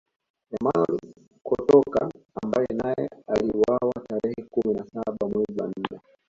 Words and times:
Emmanuel 0.55 0.97
Kotoka 1.47 2.09
ambaye 2.43 2.67
naye 2.81 3.09
aliuawa 3.27 3.93
tarehe 4.09 4.43
kumi 4.49 4.73
na 4.73 4.85
saba 4.85 5.29
mwezi 5.29 5.59
wa 5.61 5.67
nne 5.67 5.99